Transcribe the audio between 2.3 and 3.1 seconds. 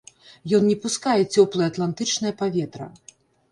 паветра.